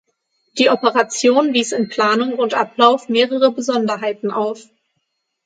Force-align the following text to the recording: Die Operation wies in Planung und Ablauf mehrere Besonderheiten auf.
Die 0.57 0.71
Operation 0.71 1.53
wies 1.53 1.71
in 1.73 1.87
Planung 1.87 2.33
und 2.39 2.55
Ablauf 2.55 3.07
mehrere 3.07 3.51
Besonderheiten 3.51 4.31
auf. 4.31 4.65